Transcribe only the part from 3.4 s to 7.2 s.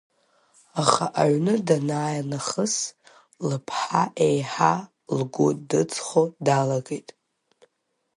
лыԥҳа еиҳа лгәы дыҵхо далагеит.